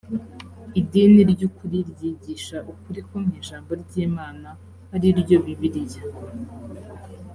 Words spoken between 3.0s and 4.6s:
ko mu ijambo ry imana